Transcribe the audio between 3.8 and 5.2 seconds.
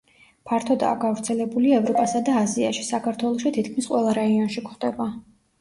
ყველა რაიონში გვხვდება.